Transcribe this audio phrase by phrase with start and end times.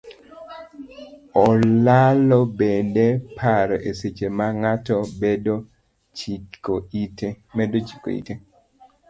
[1.47, 3.05] Olalo bende
[3.37, 5.55] paro e seche ma ng'ato medo
[6.17, 6.75] chiko
[8.13, 8.33] ite.